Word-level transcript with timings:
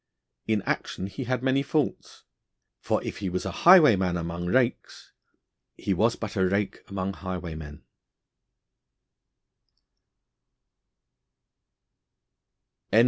In 0.47 0.63
action 0.63 1.05
he 1.05 1.25
had 1.25 1.43
many 1.43 1.61
faults, 1.61 2.23
for, 2.79 3.03
if 3.03 3.17
he 3.17 3.29
was 3.29 3.45
a 3.45 3.51
highwayman 3.51 4.17
among 4.17 4.47
rakes, 4.47 5.11
he 5.77 5.93
was 5.93 6.15
but 6.15 6.35
a 6.35 6.43
rake 6.43 6.79
among 6.87 7.13
highwaymen. 7.13 7.83